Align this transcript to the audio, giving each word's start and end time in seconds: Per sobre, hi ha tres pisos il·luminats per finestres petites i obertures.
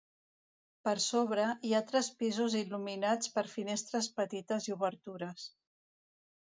Per 0.87 0.93
sobre, 1.07 1.45
hi 1.71 1.75
ha 1.75 1.83
tres 1.91 2.09
pisos 2.23 2.57
il·luminats 2.63 3.33
per 3.37 3.47
finestres 3.55 4.13
petites 4.21 4.71
i 4.71 4.79
obertures. 4.81 5.47